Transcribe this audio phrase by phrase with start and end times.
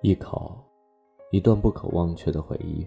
[0.00, 0.56] 艺考，
[1.30, 2.86] 一段不可忘却的回忆。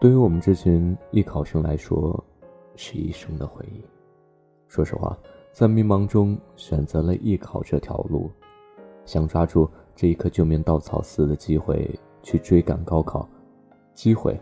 [0.00, 2.22] 对于我们这群艺考生来说，
[2.76, 3.82] 是一生的回忆。
[4.68, 5.16] 说实话，
[5.52, 8.30] 在迷茫中选择了艺考这条路，
[9.04, 11.88] 想抓住这一颗救命稻草似的机会
[12.22, 13.26] 去追赶高考，
[13.94, 14.38] 机会，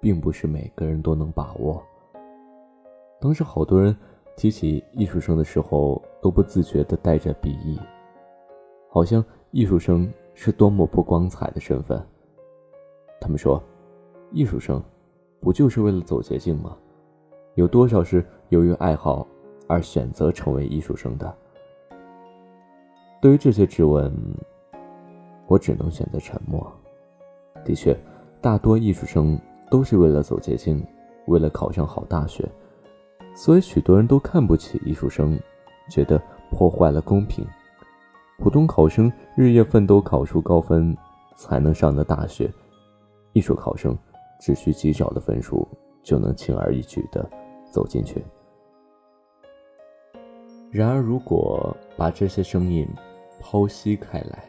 [0.00, 1.82] 并不是每个人都能把握。
[3.18, 3.96] 当时好多人
[4.36, 7.80] 提起艺术生的时候，都不自觉地带着鄙夷，
[8.88, 9.24] 好像
[9.56, 11.98] 艺术生是多么不光彩的身份。
[13.18, 13.58] 他们说。
[14.32, 14.82] 艺术生，
[15.40, 16.76] 不就是为了走捷径吗？
[17.54, 19.26] 有多少是由于爱好
[19.66, 21.34] 而选择成为艺术生的？
[23.22, 24.12] 对于这些质问，
[25.46, 26.70] 我只能选择沉默。
[27.64, 27.96] 的确，
[28.42, 30.84] 大多艺术生都是为了走捷径，
[31.28, 32.46] 为了考上好大学，
[33.34, 35.38] 所以许多人都看不起艺术生，
[35.88, 37.46] 觉得破坏了公平。
[38.38, 40.96] 普通考生日夜奋斗考出高分
[41.36, 42.50] 才能上的大学，
[43.32, 43.96] 艺术考生。
[44.38, 45.66] 只需极少的分数，
[46.02, 47.26] 就能轻而易举的
[47.72, 48.22] 走进去。
[50.70, 52.86] 然而，如果把这些声音
[53.40, 54.44] 剖析开来，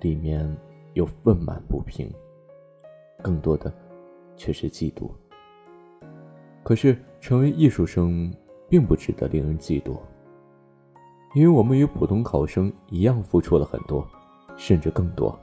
[0.00, 0.48] 里面
[0.92, 2.08] 又愤满不平，
[3.20, 3.74] 更多的
[4.36, 5.10] 却是嫉妒。
[6.62, 8.32] 可是，成为艺术生
[8.68, 9.98] 并不值得令人嫉妒，
[11.34, 14.06] 因为我们与普通考生一样付出了很多，
[14.56, 15.38] 甚至更多。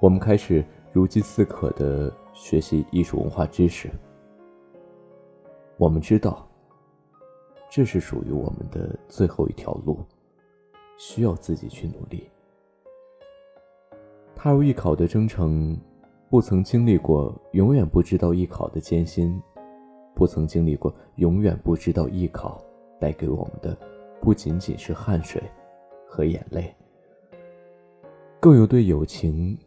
[0.00, 0.64] 我们开始。
[0.90, 3.90] 如饥似渴的学习艺术文化知识，
[5.76, 6.48] 我们知道，
[7.70, 9.98] 这是属于我们的最后一条路，
[10.96, 12.26] 需要自己去努力。
[14.34, 15.78] 踏入艺考的征程，
[16.30, 19.38] 不曾经历过，永远不知道艺考的艰辛；
[20.14, 22.60] 不曾经历过，永远不知道艺考
[22.98, 23.76] 带给我们的
[24.20, 25.42] 不仅仅是汗水
[26.06, 26.74] 和眼泪，
[28.40, 29.58] 更有对友情。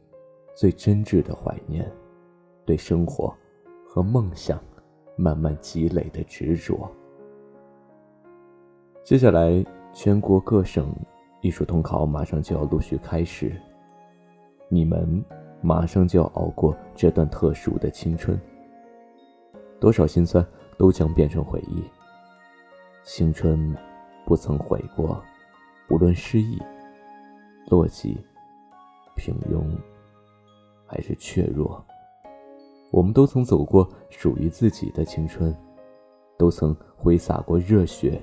[0.54, 1.90] 最真挚的怀念，
[2.66, 3.34] 对生活
[3.88, 4.62] 和梦想
[5.16, 6.92] 慢慢积累的执着。
[9.02, 10.94] 接下来，全国各省
[11.40, 13.56] 艺术统考马上就要陆续开始，
[14.68, 15.24] 你们
[15.62, 18.40] 马上就要熬过这段特殊的青春。
[19.80, 20.46] 多少心酸
[20.78, 21.81] 都将变成回忆。
[23.04, 23.74] 青春
[24.26, 25.22] 不曾悔过，
[25.90, 26.62] 无论失意、
[27.68, 28.18] 落寂、
[29.16, 29.64] 平庸。
[30.94, 31.82] 还是怯弱，
[32.92, 35.56] 我们都曾走过属于自己的青春，
[36.38, 38.22] 都曾挥洒过热血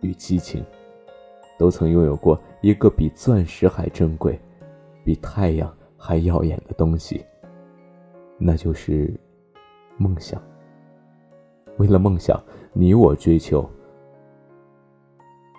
[0.00, 0.64] 与激情，
[1.58, 4.40] 都曾拥有过一个比钻石还珍贵、
[5.04, 7.26] 比太阳还耀眼的东西，
[8.38, 9.12] 那就是
[9.96, 10.40] 梦想。
[11.78, 12.40] 为了梦想，
[12.72, 13.68] 你我追求。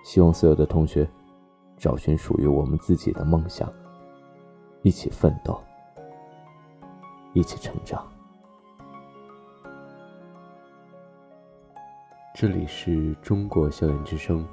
[0.04, 1.08] 希望所有的同学
[1.76, 3.72] 找寻属于我们自己的梦想，
[4.82, 5.60] 一起奋斗。
[7.32, 8.04] 一起成长。
[12.34, 14.44] 这里是中国校园之声，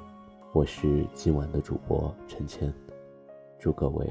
[0.52, 2.72] 我是今晚的主播陈谦，
[3.58, 4.06] 祝各位。